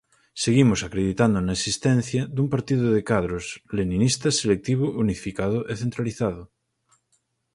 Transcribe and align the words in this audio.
Seguimos 0.43 0.79
acreditando 0.87 1.37
na 1.41 1.57
existencia 1.59 2.21
dun 2.35 2.47
partido 2.55 2.85
de 2.95 3.01
cadros, 3.09 3.45
leninista, 3.77 4.27
selectivo, 4.39 4.85
unificado 5.03 5.57
e 5.71 5.73
centralizado. 5.83 6.43